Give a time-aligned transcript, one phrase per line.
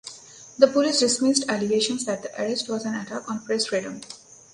[0.57, 4.01] The police dismissed allegations that the arrest was an attack on press freedom.